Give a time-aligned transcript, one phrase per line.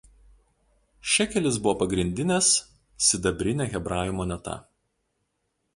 [1.15, 2.49] Šekelis buvo pagrindinės
[3.09, 4.59] sidabrinė hebrajų moneta.